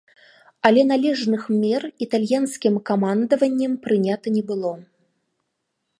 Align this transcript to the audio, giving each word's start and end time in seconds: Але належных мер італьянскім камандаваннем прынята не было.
Але 0.67 0.81
належных 0.91 1.43
мер 1.63 1.81
італьянскім 2.07 2.81
камандаваннем 2.91 3.79
прынята 3.87 4.27
не 4.37 4.43
было. 4.49 4.73